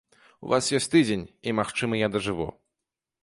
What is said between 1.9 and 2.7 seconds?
я дажыву.